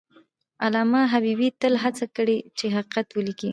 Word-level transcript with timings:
علامه 0.65 1.01
حبیبي 1.13 1.49
تل 1.61 1.73
هڅه 1.83 2.05
کړې 2.15 2.37
چې 2.57 2.65
حقیقت 2.75 3.07
ولیکي. 3.13 3.49